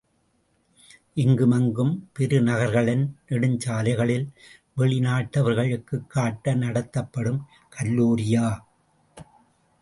இங்கும் 1.13 1.51
அங்கும் 1.51 2.09
பெருநகர்களின் 2.19 3.03
நெடுஞ்சாலைகளில் 3.29 4.25
வெளி 4.75 4.99
நாட்டவர்களுக்குக் 4.99 6.07
காட்ட 6.07 6.55
நடத்தப்படும் 6.55 7.39
கல்லூரியா? 7.75 8.47